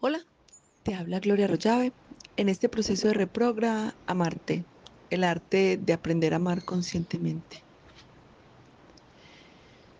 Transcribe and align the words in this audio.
Hola, 0.00 0.20
te 0.84 0.94
habla 0.94 1.18
Gloria 1.18 1.48
Rollave 1.48 1.92
en 2.36 2.48
este 2.48 2.68
proceso 2.68 3.08
de 3.08 3.14
reprogra 3.14 3.96
Amarte, 4.06 4.64
el 5.10 5.24
arte 5.24 5.76
de 5.76 5.92
aprender 5.92 6.34
a 6.34 6.36
amar 6.36 6.64
conscientemente. 6.64 7.64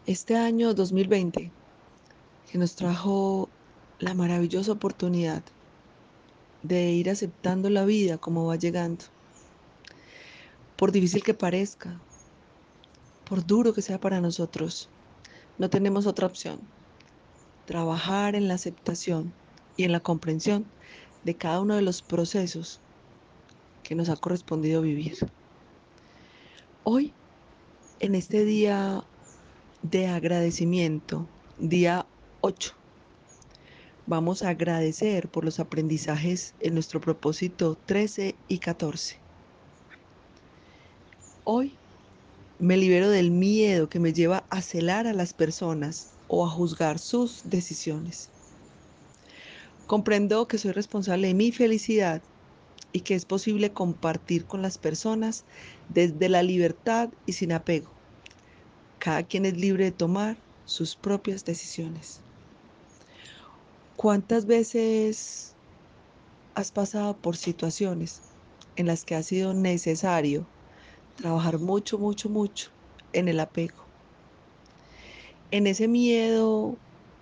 Este 0.06 0.36
año 0.36 0.72
2020 0.72 1.50
que 2.48 2.58
nos 2.58 2.76
trajo 2.76 3.48
la 3.98 4.14
maravillosa 4.14 4.70
oportunidad 4.70 5.42
de 6.62 6.92
ir 6.92 7.10
aceptando 7.10 7.68
la 7.68 7.84
vida 7.84 8.18
como 8.18 8.46
va 8.46 8.54
llegando. 8.54 9.04
Por 10.76 10.92
difícil 10.92 11.24
que 11.24 11.34
parezca, 11.34 12.00
por 13.28 13.44
duro 13.44 13.74
que 13.74 13.82
sea 13.82 13.98
para 13.98 14.20
nosotros, 14.20 14.88
no 15.58 15.68
tenemos 15.68 16.06
otra 16.06 16.28
opción. 16.28 16.60
Trabajar 17.66 18.36
en 18.36 18.46
la 18.46 18.54
aceptación 18.54 19.34
y 19.78 19.84
en 19.84 19.92
la 19.92 20.00
comprensión 20.00 20.66
de 21.24 21.34
cada 21.34 21.60
uno 21.60 21.76
de 21.76 21.82
los 21.82 22.02
procesos 22.02 22.80
que 23.84 23.94
nos 23.94 24.10
ha 24.10 24.16
correspondido 24.16 24.82
vivir. 24.82 25.16
Hoy, 26.84 27.14
en 28.00 28.14
este 28.14 28.44
día 28.44 29.04
de 29.82 30.08
agradecimiento, 30.08 31.26
día 31.58 32.06
8, 32.40 32.74
vamos 34.06 34.42
a 34.42 34.50
agradecer 34.50 35.28
por 35.28 35.44
los 35.44 35.60
aprendizajes 35.60 36.54
en 36.58 36.74
nuestro 36.74 37.00
propósito 37.00 37.78
13 37.86 38.34
y 38.48 38.58
14. 38.58 39.16
Hoy 41.44 41.72
me 42.58 42.76
libero 42.76 43.10
del 43.10 43.30
miedo 43.30 43.88
que 43.88 44.00
me 44.00 44.12
lleva 44.12 44.42
a 44.50 44.60
celar 44.60 45.06
a 45.06 45.12
las 45.12 45.32
personas 45.34 46.10
o 46.26 46.44
a 46.44 46.50
juzgar 46.50 46.98
sus 46.98 47.42
decisiones. 47.44 48.28
Comprendo 49.88 50.46
que 50.48 50.58
soy 50.58 50.72
responsable 50.72 51.28
de 51.28 51.34
mi 51.34 51.50
felicidad 51.50 52.22
y 52.92 53.00
que 53.00 53.14
es 53.14 53.24
posible 53.24 53.72
compartir 53.72 54.44
con 54.44 54.60
las 54.60 54.76
personas 54.76 55.46
desde 55.88 56.28
la 56.28 56.42
libertad 56.42 57.08
y 57.24 57.32
sin 57.32 57.52
apego. 57.52 57.90
Cada 58.98 59.22
quien 59.22 59.46
es 59.46 59.56
libre 59.56 59.86
de 59.86 59.92
tomar 59.92 60.36
sus 60.66 60.94
propias 60.94 61.46
decisiones. 61.46 62.20
¿Cuántas 63.96 64.44
veces 64.44 65.54
has 66.54 66.70
pasado 66.70 67.16
por 67.16 67.38
situaciones 67.38 68.20
en 68.76 68.88
las 68.88 69.06
que 69.06 69.14
ha 69.14 69.22
sido 69.22 69.54
necesario 69.54 70.46
trabajar 71.16 71.58
mucho, 71.58 71.98
mucho, 71.98 72.28
mucho 72.28 72.68
en 73.14 73.28
el 73.28 73.40
apego? 73.40 73.86
En 75.50 75.66
ese 75.66 75.88
miedo 75.88 76.76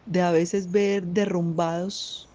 de 0.04 0.22
a 0.22 0.32
veces 0.32 0.72
ver 0.72 1.06
derrumbados 1.06 2.25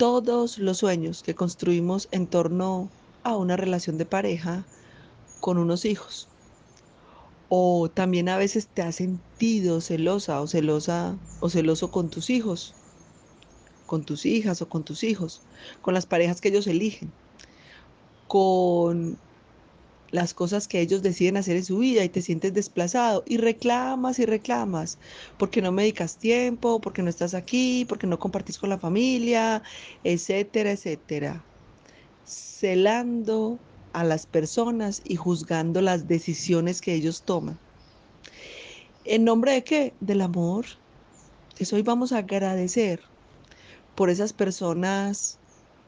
todos 0.00 0.56
los 0.56 0.78
sueños 0.78 1.22
que 1.22 1.34
construimos 1.34 2.08
en 2.10 2.26
torno 2.26 2.88
a 3.22 3.36
una 3.36 3.58
relación 3.58 3.98
de 3.98 4.06
pareja 4.06 4.64
con 5.40 5.58
unos 5.58 5.84
hijos. 5.84 6.26
O 7.50 7.90
también 7.90 8.30
a 8.30 8.38
veces 8.38 8.66
te 8.66 8.80
has 8.80 8.96
sentido 8.96 9.82
celosa 9.82 10.40
o 10.40 10.46
celosa 10.46 11.18
o 11.40 11.50
celoso 11.50 11.90
con 11.90 12.08
tus 12.08 12.30
hijos, 12.30 12.74
con 13.84 14.02
tus 14.02 14.24
hijas 14.24 14.62
o 14.62 14.70
con 14.70 14.84
tus 14.84 15.04
hijos, 15.04 15.42
con 15.82 15.92
las 15.92 16.06
parejas 16.06 16.40
que 16.40 16.48
ellos 16.48 16.66
eligen, 16.66 17.12
con 18.26 19.18
las 20.10 20.34
cosas 20.34 20.66
que 20.66 20.80
ellos 20.80 21.02
deciden 21.02 21.36
hacer 21.36 21.56
en 21.56 21.64
su 21.64 21.78
vida 21.78 22.04
y 22.04 22.08
te 22.08 22.22
sientes 22.22 22.52
desplazado 22.52 23.22
y 23.26 23.36
reclamas 23.36 24.18
y 24.18 24.26
reclamas 24.26 24.98
porque 25.38 25.62
no 25.62 25.72
me 25.72 25.82
dedicas 25.82 26.16
tiempo, 26.16 26.80
porque 26.80 27.02
no 27.02 27.10
estás 27.10 27.34
aquí, 27.34 27.84
porque 27.88 28.06
no 28.06 28.18
compartís 28.18 28.58
con 28.58 28.70
la 28.70 28.78
familia, 28.78 29.62
etcétera, 30.04 30.72
etcétera. 30.72 31.42
Celando 32.24 33.58
a 33.92 34.04
las 34.04 34.26
personas 34.26 35.02
y 35.04 35.16
juzgando 35.16 35.80
las 35.80 36.08
decisiones 36.08 36.80
que 36.80 36.94
ellos 36.94 37.22
toman. 37.22 37.58
¿En 39.04 39.24
nombre 39.24 39.52
de 39.52 39.64
qué? 39.64 39.92
Del 40.00 40.20
amor. 40.20 40.66
Eso 41.58 41.76
hoy 41.76 41.82
vamos 41.82 42.12
a 42.12 42.18
agradecer 42.18 43.00
por 43.94 44.10
esas 44.10 44.32
personas 44.32 45.38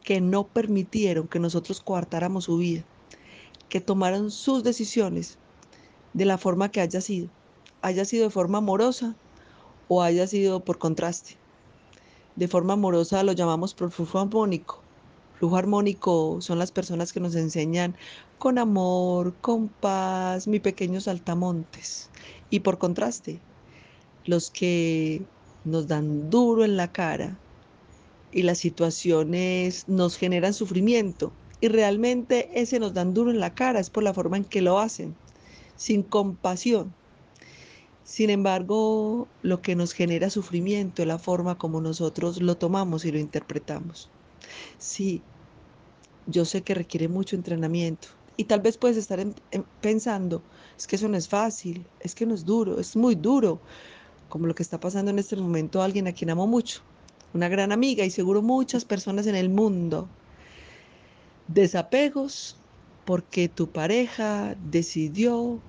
que 0.02 0.20
no 0.20 0.44
permitieron 0.44 1.28
que 1.28 1.38
nosotros 1.38 1.80
coartáramos 1.80 2.44
su 2.44 2.58
vida 2.58 2.84
que 3.72 3.80
tomaron 3.80 4.30
sus 4.30 4.62
decisiones 4.62 5.38
de 6.12 6.26
la 6.26 6.36
forma 6.36 6.70
que 6.70 6.82
haya 6.82 7.00
sido, 7.00 7.30
haya 7.80 8.04
sido 8.04 8.24
de 8.24 8.30
forma 8.30 8.58
amorosa 8.58 9.16
o 9.88 10.02
haya 10.02 10.26
sido 10.26 10.62
por 10.62 10.76
contraste. 10.76 11.38
De 12.36 12.48
forma 12.48 12.74
amorosa 12.74 13.22
lo 13.22 13.32
llamamos 13.32 13.72
por 13.72 13.90
flujo 13.90 14.18
armónico. 14.18 14.82
Flujo 15.38 15.56
armónico 15.56 16.42
son 16.42 16.58
las 16.58 16.70
personas 16.70 17.14
que 17.14 17.20
nos 17.20 17.34
enseñan 17.34 17.96
con 18.38 18.58
amor, 18.58 19.32
con 19.40 19.68
paz, 19.68 20.46
mi 20.46 20.60
pequeño 20.60 21.00
saltamontes. 21.00 22.10
Y 22.50 22.60
por 22.60 22.76
contraste, 22.76 23.40
los 24.26 24.50
que 24.50 25.22
nos 25.64 25.88
dan 25.88 26.28
duro 26.28 26.62
en 26.62 26.76
la 26.76 26.92
cara 26.92 27.38
y 28.32 28.42
las 28.42 28.58
situaciones 28.58 29.88
nos 29.88 30.18
generan 30.18 30.52
sufrimiento 30.52 31.32
y 31.62 31.68
realmente 31.68 32.50
ese 32.60 32.80
nos 32.80 32.92
dan 32.92 33.14
duro 33.14 33.30
en 33.30 33.38
la 33.38 33.54
cara, 33.54 33.78
es 33.78 33.88
por 33.88 34.02
la 34.02 34.12
forma 34.12 34.36
en 34.36 34.44
que 34.44 34.60
lo 34.60 34.80
hacen, 34.80 35.14
sin 35.76 36.02
compasión. 36.02 36.92
Sin 38.04 38.30
embargo, 38.30 39.28
lo 39.42 39.62
que 39.62 39.76
nos 39.76 39.92
genera 39.92 40.28
sufrimiento 40.28 41.02
es 41.02 41.08
la 41.08 41.20
forma 41.20 41.56
como 41.58 41.80
nosotros 41.80 42.42
lo 42.42 42.56
tomamos 42.56 43.04
y 43.04 43.12
lo 43.12 43.20
interpretamos. 43.20 44.10
Sí, 44.78 45.22
yo 46.26 46.44
sé 46.44 46.62
que 46.62 46.74
requiere 46.74 47.06
mucho 47.06 47.36
entrenamiento 47.36 48.08
y 48.36 48.44
tal 48.44 48.60
vez 48.60 48.76
puedes 48.76 48.96
estar 48.96 49.24
pensando, 49.80 50.42
es 50.76 50.88
que 50.88 50.96
eso 50.96 51.06
no 51.06 51.16
es 51.16 51.28
fácil, 51.28 51.86
es 52.00 52.16
que 52.16 52.26
no 52.26 52.34
es 52.34 52.44
duro, 52.44 52.80
es 52.80 52.96
muy 52.96 53.14
duro, 53.14 53.60
como 54.30 54.48
lo 54.48 54.56
que 54.56 54.64
está 54.64 54.80
pasando 54.80 55.12
en 55.12 55.20
este 55.20 55.36
momento 55.36 55.80
a 55.80 55.84
alguien 55.84 56.08
a 56.08 56.12
quien 56.12 56.30
amo 56.30 56.48
mucho, 56.48 56.80
una 57.34 57.48
gran 57.48 57.70
amiga 57.70 58.04
y 58.04 58.10
seguro 58.10 58.42
muchas 58.42 58.84
personas 58.84 59.28
en 59.28 59.36
el 59.36 59.48
mundo 59.48 60.08
Desapegos 61.54 62.56
porque 63.04 63.50
tu 63.50 63.70
pareja 63.70 64.56
decidió 64.70 65.60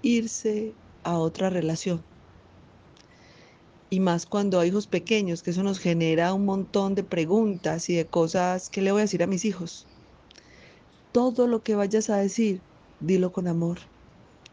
irse 0.00 0.72
a 1.02 1.18
otra 1.18 1.50
relación. 1.50 2.04
Y 3.90 3.98
más 3.98 4.26
cuando 4.26 4.60
hay 4.60 4.68
hijos 4.68 4.86
pequeños, 4.86 5.42
que 5.42 5.50
eso 5.50 5.64
nos 5.64 5.80
genera 5.80 6.32
un 6.34 6.44
montón 6.44 6.94
de 6.94 7.02
preguntas 7.02 7.90
y 7.90 7.96
de 7.96 8.06
cosas 8.06 8.70
que 8.70 8.80
le 8.80 8.92
voy 8.92 9.00
a 9.00 9.06
decir 9.06 9.24
a 9.24 9.26
mis 9.26 9.44
hijos. 9.44 9.88
Todo 11.10 11.48
lo 11.48 11.64
que 11.64 11.74
vayas 11.74 12.10
a 12.10 12.18
decir, 12.18 12.60
dilo 13.00 13.32
con 13.32 13.48
amor. 13.48 13.78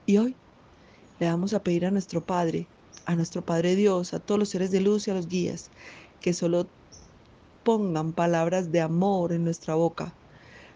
Y 0.08 0.18
hoy 0.18 0.36
le 1.20 1.28
vamos 1.28 1.54
a 1.54 1.62
pedir 1.62 1.86
a 1.86 1.92
nuestro 1.92 2.26
Padre, 2.26 2.66
a 3.06 3.16
nuestro 3.16 3.46
Padre 3.46 3.76
Dios, 3.76 4.16
a 4.16 4.20
todos 4.20 4.40
los 4.40 4.50
seres 4.50 4.72
de 4.72 4.82
luz 4.82 5.08
y 5.08 5.12
a 5.12 5.14
los 5.14 5.28
guías, 5.28 5.70
que 6.22 6.34
solo 6.34 6.66
pongan 7.64 8.14
palabras 8.14 8.72
de 8.72 8.82
amor 8.82 9.32
en 9.32 9.44
nuestra 9.44 9.76
boca 9.76 10.16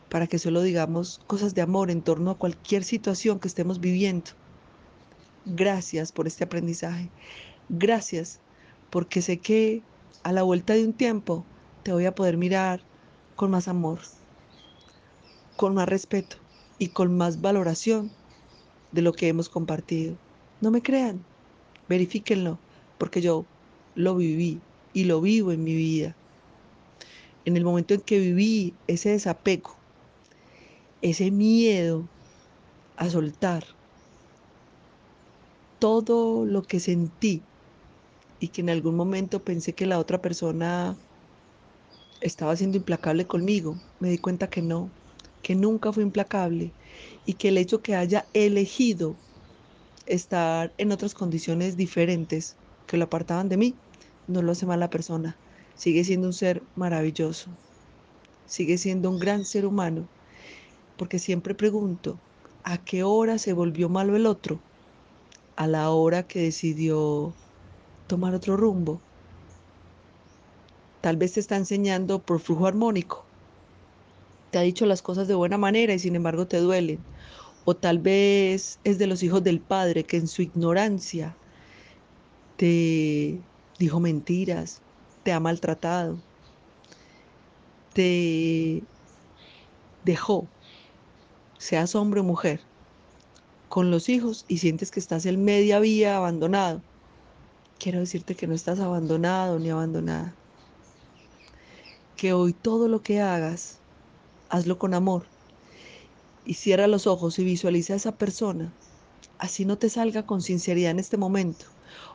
para 0.09 0.27
que 0.27 0.39
solo 0.39 0.61
digamos 0.61 1.21
cosas 1.27 1.53
de 1.53 1.61
amor 1.61 1.91
en 1.91 2.01
torno 2.01 2.31
a 2.31 2.37
cualquier 2.37 2.83
situación 2.83 3.39
que 3.39 3.47
estemos 3.47 3.79
viviendo. 3.79 4.31
Gracias 5.45 6.11
por 6.11 6.27
este 6.27 6.43
aprendizaje. 6.43 7.09
Gracias 7.69 8.39
porque 8.89 9.21
sé 9.21 9.37
que 9.37 9.83
a 10.23 10.31
la 10.31 10.43
vuelta 10.43 10.73
de 10.73 10.83
un 10.83 10.93
tiempo 10.93 11.45
te 11.83 11.93
voy 11.93 12.05
a 12.05 12.15
poder 12.15 12.37
mirar 12.37 12.81
con 13.35 13.51
más 13.51 13.67
amor, 13.67 13.99
con 15.55 15.75
más 15.75 15.87
respeto 15.87 16.37
y 16.79 16.89
con 16.89 17.15
más 17.15 17.41
valoración 17.41 18.11
de 18.91 19.03
lo 19.03 19.13
que 19.13 19.27
hemos 19.27 19.47
compartido. 19.47 20.17
No 20.59 20.71
me 20.71 20.81
crean, 20.81 21.23
verifíquenlo, 21.87 22.57
porque 22.97 23.21
yo 23.21 23.45
lo 23.95 24.15
viví 24.15 24.59
y 24.93 25.05
lo 25.05 25.21
vivo 25.21 25.51
en 25.51 25.63
mi 25.63 25.75
vida. 25.75 26.15
En 27.45 27.55
el 27.55 27.63
momento 27.63 27.93
en 27.93 28.01
que 28.01 28.19
viví 28.19 28.73
ese 28.87 29.11
desapego 29.11 29.78
ese 31.01 31.31
miedo 31.31 32.07
a 32.97 33.09
soltar 33.09 33.65
todo 35.79 36.45
lo 36.45 36.63
que 36.63 36.79
sentí 36.79 37.41
y 38.39 38.49
que 38.49 38.61
en 38.61 38.69
algún 38.69 38.95
momento 38.95 39.39
pensé 39.39 39.73
que 39.73 39.85
la 39.85 39.99
otra 39.99 40.21
persona 40.21 40.97
estaba 42.21 42.55
siendo 42.55 42.77
implacable 42.77 43.25
conmigo, 43.25 43.77
me 43.99 44.09
di 44.09 44.17
cuenta 44.17 44.49
que 44.49 44.61
no, 44.61 44.89
que 45.41 45.55
nunca 45.55 45.93
fue 45.93 46.03
implacable 46.03 46.71
y 47.25 47.33
que 47.33 47.47
el 47.49 47.57
hecho 47.57 47.81
que 47.81 47.95
haya 47.95 48.25
elegido 48.33 49.15
estar 50.05 50.73
en 50.77 50.91
otras 50.91 51.13
condiciones 51.13 51.77
diferentes 51.77 52.57
que 52.87 52.97
lo 52.97 53.05
apartaban 53.05 53.47
de 53.47 53.57
mí, 53.57 53.75
no 54.27 54.41
lo 54.41 54.51
hace 54.51 54.65
mala 54.65 54.89
persona. 54.89 55.37
Sigue 55.75 56.03
siendo 56.03 56.27
un 56.27 56.33
ser 56.33 56.61
maravilloso. 56.75 57.49
Sigue 58.47 58.77
siendo 58.77 59.09
un 59.09 59.19
gran 59.19 59.45
ser 59.45 59.65
humano 59.65 60.07
porque 60.99 61.17
siempre 61.17 61.55
pregunto, 61.55 62.19
¿a 62.65 62.77
qué 62.77 63.03
hora 63.03 63.37
se 63.39 63.53
volvió 63.53 63.87
malo 63.87 64.17
el 64.17 64.25
otro? 64.25 64.59
A 65.55 65.65
la 65.65 65.89
hora 65.91 66.23
que 66.23 66.41
decidió 66.41 67.33
tomar 68.07 68.35
otro 68.35 68.57
rumbo. 68.57 68.99
Tal 71.01 71.15
vez 71.15 71.33
te 71.33 71.39
está 71.39 71.55
enseñando 71.55 72.19
por 72.19 72.41
flujo 72.41 72.67
armónico. 72.67 73.23
Te 74.51 74.57
ha 74.57 74.61
dicho 74.61 74.85
las 74.85 75.01
cosas 75.01 75.29
de 75.29 75.35
buena 75.35 75.57
manera 75.57 75.93
y 75.93 75.99
sin 75.99 76.17
embargo 76.17 76.47
te 76.47 76.57
duelen. 76.57 76.99
O 77.63 77.75
tal 77.75 77.99
vez 77.99 78.77
es 78.83 78.99
de 78.99 79.07
los 79.07 79.23
hijos 79.23 79.41
del 79.41 79.61
Padre 79.61 80.03
que 80.03 80.17
en 80.17 80.27
su 80.27 80.41
ignorancia 80.41 81.33
te 82.57 83.39
dijo 83.77 84.01
mentiras, 84.01 84.81
te 85.23 85.31
ha 85.31 85.39
maltratado, 85.39 86.17
te 87.93 88.83
dejó, 90.03 90.47
seas 91.59 91.93
hombre 91.93 92.21
o 92.21 92.23
mujer, 92.23 92.61
con 93.67 93.91
los 93.91 94.07
hijos 94.07 94.45
y 94.47 94.59
sientes 94.59 94.91
que 94.91 94.99
estás 94.99 95.25
en 95.25 95.43
media 95.43 95.79
vía 95.79 96.15
abandonado. 96.15 96.81
Quiero 97.77 97.99
decirte 97.99 98.33
que 98.33 98.47
no 98.47 98.55
estás 98.55 98.79
abandonado 98.79 99.59
ni 99.59 99.69
abandonada. 99.69 100.33
Que 102.15 102.33
hoy 102.33 102.53
todo 102.53 102.87
lo 102.87 103.03
que 103.03 103.21
hagas, 103.21 103.77
hazlo 104.49 104.79
con 104.79 104.93
amor. 104.93 105.25
Y 106.45 106.53
cierra 106.55 106.87
los 106.87 107.07
ojos 107.07 107.37
y 107.39 107.43
visualiza 107.43 107.93
a 107.93 107.97
esa 107.97 108.13
persona. 108.13 108.73
Así 109.37 109.65
no 109.65 109.77
te 109.77 109.89
salga 109.89 110.25
con 110.25 110.41
sinceridad 110.41 110.91
en 110.91 110.99
este 110.99 111.17
momento. 111.17 111.65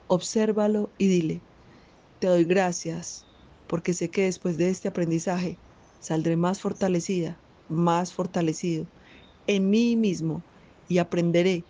Obsérvalo 0.08 0.90
y 0.96 1.06
dile, 1.06 1.40
te 2.18 2.28
doy 2.28 2.44
gracias 2.44 3.26
porque 3.66 3.92
sé 3.92 4.08
que 4.08 4.24
después 4.24 4.56
de 4.56 4.70
este 4.70 4.88
aprendizaje 4.88 5.58
saldré 6.00 6.36
más 6.36 6.60
fortalecida, 6.60 7.36
más 7.68 8.12
fortalecido 8.12 8.86
en 9.46 9.70
mí 9.70 9.96
mismo 9.96 10.42
y 10.88 10.98
aprenderé 10.98 11.64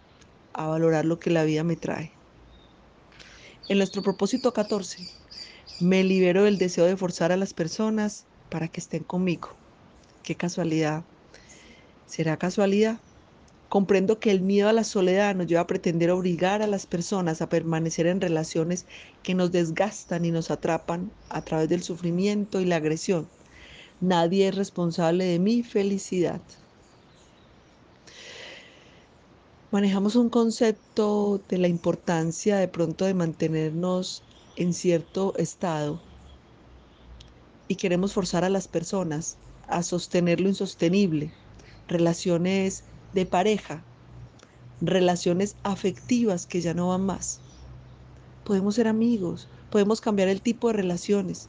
a 0.53 0.67
valorar 0.67 1.05
lo 1.05 1.19
que 1.19 1.31
la 1.31 1.45
vida 1.45 1.65
me 1.65 1.77
trae. 1.77 2.13
En 3.69 3.79
nuestro 3.79 4.03
propósito 4.03 4.53
14, 4.53 5.09
me 5.81 6.05
libero 6.05 6.45
del 6.45 6.59
deseo 6.59 6.85
de 6.85 6.97
forzar 6.97 7.33
a 7.33 7.37
las 7.37 7.55
personas 7.55 8.25
para 8.51 8.69
que 8.69 8.81
estén 8.81 9.03
conmigo. 9.03 9.49
Qué 10.23 10.35
casualidad. 10.35 11.03
¿Será 12.07 12.37
casualidad? 12.37 12.99
Comprendo 13.69 14.21
que 14.21 14.31
el 14.31 14.41
miedo 14.41 14.69
a 14.69 14.73
la 14.73 14.85
soledad 14.85 15.35
nos 15.35 15.47
lleva 15.47 15.63
a 15.63 15.67
pretender 15.67 16.11
obligar 16.11 16.63
a 16.63 16.69
las 16.69 16.87
personas 16.87 17.43
a 17.43 17.49
permanecer 17.49 18.07
en 18.07 18.21
relaciones 18.21 18.87
que 19.23 19.35
nos 19.35 19.51
desgastan 19.51 20.25
y 20.25 20.31
nos 20.31 20.51
atrapan 20.51 21.11
a 21.29 21.43
través 21.43 21.69
del 21.69 21.83
sufrimiento 21.83 22.61
y 22.61 22.67
la 22.67 22.77
agresión. 22.77 23.27
Nadie 24.01 24.49
es 24.49 24.55
responsable 24.55 25.25
de 25.25 25.39
mi 25.39 25.63
felicidad. 25.63 26.41
Manejamos 29.75 30.15
un 30.15 30.31
concepto 30.31 31.43
de 31.49 31.59
la 31.59 31.67
importancia 31.67 32.59
de 32.59 32.69
pronto 32.69 33.07
de 33.07 33.15
mantenernos 33.15 34.23
en 34.55 34.73
cierto 34.73 35.35
estado 35.37 36.01
y 37.67 37.75
queremos 37.75 38.13
forzar 38.13 38.45
a 38.45 38.51
las 38.51 38.69
personas 38.69 39.37
a 39.67 39.83
sostener 39.83 40.41
lo 40.41 40.49
insostenible, 40.49 41.33
relaciones 41.89 42.85
de 43.15 43.27
pareja, 43.27 43.83
relaciones 44.81 45.57
afectivas 45.65 46.47
que 46.47 46.61
ya 46.61 46.73
no 46.73 46.91
van 46.91 47.05
más. 47.05 47.41
Podemos 48.45 48.77
ser 48.77 48.87
amigos, 48.87 49.49
podemos 49.71 50.01
cambiar 50.01 50.29
el 50.29 50.41
tipo 50.41 50.69
de 50.69 50.75
relaciones. 50.75 51.49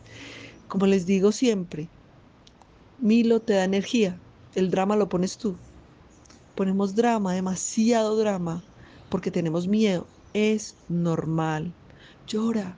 Como 0.68 0.88
les 0.88 1.06
digo 1.06 1.31
siempre, 1.31 1.89
Milo 2.98 3.39
te 3.39 3.54
da 3.54 3.66
energía, 3.66 4.19
el 4.56 4.72
drama 4.72 4.95
lo 4.95 5.10
pones 5.10 5.38
tú 5.38 5.56
ponemos 6.56 6.96
drama, 6.96 7.34
demasiado 7.34 8.16
drama, 8.16 8.63
porque 9.10 9.31
tenemos 9.31 9.68
miedo. 9.68 10.07
Es 10.34 10.75
normal. 10.90 11.74
Llora, 12.28 12.75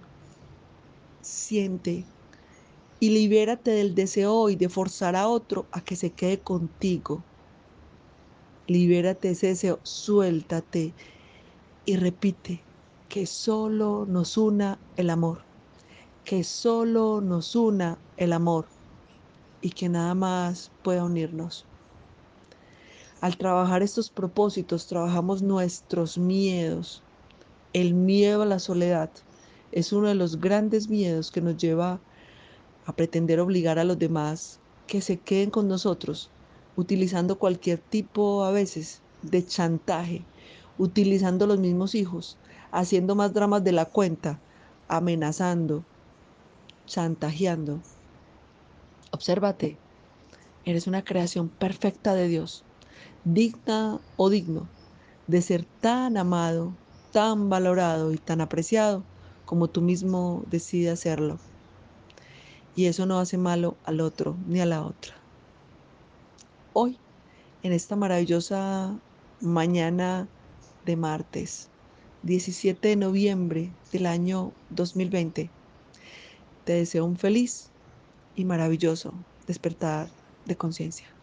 siente 1.21 2.05
y 2.99 3.09
libérate 3.11 3.71
del 3.71 3.95
deseo 3.95 4.33
hoy 4.33 4.55
de 4.55 4.69
forzar 4.69 5.15
a 5.15 5.27
otro 5.27 5.65
a 5.71 5.81
que 5.81 5.95
se 5.95 6.11
quede 6.11 6.39
contigo. 6.39 7.23
Libérate 8.67 9.29
ese 9.29 9.47
deseo, 9.47 9.79
suéltate 9.83 10.93
y 11.85 11.95
repite 11.95 12.61
que 13.07 13.25
solo 13.25 14.05
nos 14.07 14.37
una 14.37 14.77
el 14.97 15.09
amor, 15.09 15.43
que 16.25 16.43
solo 16.43 17.21
nos 17.21 17.55
una 17.55 17.97
el 18.17 18.33
amor 18.33 18.65
y 19.61 19.69
que 19.69 19.87
nada 19.89 20.13
más 20.15 20.71
pueda 20.83 21.05
unirnos. 21.05 21.65
Al 23.19 23.35
trabajar 23.35 23.81
estos 23.81 24.11
propósitos, 24.11 24.85
trabajamos 24.85 25.41
nuestros 25.41 26.19
miedos. 26.19 27.01
El 27.73 27.95
miedo 27.95 28.43
a 28.43 28.45
la 28.45 28.59
soledad 28.59 29.09
es 29.71 29.91
uno 29.91 30.07
de 30.07 30.13
los 30.13 30.39
grandes 30.39 30.87
miedos 30.87 31.31
que 31.31 31.41
nos 31.41 31.57
lleva 31.57 31.99
a 32.85 32.93
pretender 32.93 33.39
obligar 33.39 33.79
a 33.79 33.83
los 33.83 33.97
demás 33.97 34.59
que 34.85 35.01
se 35.01 35.17
queden 35.17 35.49
con 35.49 35.67
nosotros, 35.67 36.29
utilizando 36.75 37.39
cualquier 37.39 37.79
tipo 37.79 38.43
a 38.43 38.51
veces 38.51 39.01
de 39.23 39.43
chantaje, 39.43 40.23
utilizando 40.77 41.47
los 41.47 41.59
mismos 41.59 41.95
hijos, 41.95 42.37
haciendo 42.71 43.15
más 43.15 43.33
dramas 43.33 43.63
de 43.63 43.71
la 43.71 43.85
cuenta, 43.85 44.39
amenazando, 44.87 45.83
chantajeando. 46.85 47.79
Obsérvate, 49.09 49.75
eres 50.65 50.85
una 50.85 51.03
creación 51.03 51.49
perfecta 51.49 52.13
de 52.13 52.27
Dios 52.27 52.63
digna 53.33 53.99
o 54.15 54.29
digno 54.29 54.69
de 55.27 55.41
ser 55.41 55.65
tan 55.81 56.17
amado, 56.17 56.77
tan 57.11 57.49
valorado 57.49 58.13
y 58.13 58.17
tan 58.17 58.39
apreciado 58.41 59.03
como 59.45 59.69
tú 59.69 59.81
mismo 59.81 60.43
decides 60.47 60.93
hacerlo. 60.93 61.37
Y 62.73 62.85
eso 62.85 63.05
no 63.05 63.19
hace 63.19 63.37
malo 63.37 63.77
al 63.83 64.01
otro 64.01 64.37
ni 64.45 64.61
a 64.61 64.65
la 64.65 64.85
otra. 64.85 65.13
Hoy, 66.73 67.01
en 67.63 67.73
esta 67.73 67.95
maravillosa 67.95 68.97
mañana 69.41 70.29
de 70.85 70.95
martes, 70.95 71.69
17 72.21 72.89
de 72.89 72.95
noviembre 72.95 73.75
del 73.91 74.05
año 74.05 74.53
2020, 74.69 75.51
te 76.63 76.73
deseo 76.73 77.05
un 77.05 77.17
feliz 77.17 77.73
y 78.35 78.45
maravilloso 78.45 79.25
despertar 79.47 80.13
de 80.45 80.55
conciencia. 80.55 81.16